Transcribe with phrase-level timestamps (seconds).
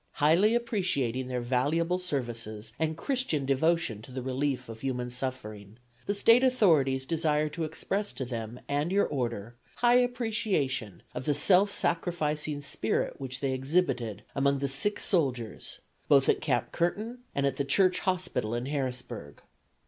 [0.13, 5.77] "Highly appreciating their valuable services and Christian devotion to the relief of human suffering,
[6.07, 11.35] the State authorities desire to express to them and your order high appreciation of the
[11.35, 17.45] self sacrificing spirit which they exhibited among the sick soldiers, both at Camp Curtin and
[17.45, 19.43] the Church Hospital in Harrisburg.